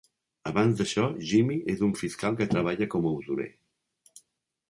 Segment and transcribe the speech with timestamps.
[0.51, 3.49] Abans d'això, Jimmy és un fiscal que treballa com a usurer.